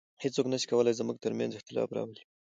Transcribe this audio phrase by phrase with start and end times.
[0.23, 2.21] هیڅوک نسي کولای زموږ تر منځ اختلاف راولي